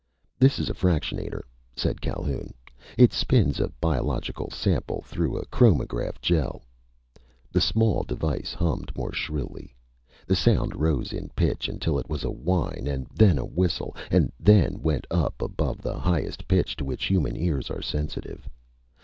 "This 0.39 0.57
is 0.57 0.67
a 0.67 0.73
fractionator," 0.73 1.43
said 1.75 2.01
Calhoun. 2.01 2.55
"It 2.97 3.13
spins 3.13 3.59
a 3.59 3.69
biological 3.79 4.49
sample 4.49 5.03
through 5.03 5.37
a 5.37 5.45
chromatograph 5.45 6.19
gele." 6.21 6.63
The 7.51 7.61
small 7.61 8.01
device 8.01 8.51
hummed 8.51 8.91
more 8.97 9.13
shrilly. 9.13 9.75
The 10.25 10.35
sound 10.35 10.75
rose 10.75 11.13
in 11.13 11.29
pitch 11.35 11.69
until 11.69 11.99
it 11.99 12.09
was 12.09 12.23
a 12.23 12.31
whine, 12.31 12.87
and 12.87 13.05
then 13.13 13.37
a 13.37 13.45
whistle, 13.45 13.95
and 14.09 14.31
then 14.39 14.81
went 14.81 15.05
up 15.11 15.39
above 15.39 15.83
the 15.83 15.99
highest 15.99 16.47
pitch 16.47 16.75
to 16.77 16.83
which 16.83 17.05
human 17.05 17.37
ears 17.37 17.69
are 17.69 17.83
sensitive. 17.83 18.49